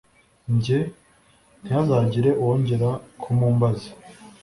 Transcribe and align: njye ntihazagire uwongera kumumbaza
njye 0.53 0.79
ntihazagire 1.61 2.29
uwongera 2.41 2.89
kumumbaza 3.21 3.89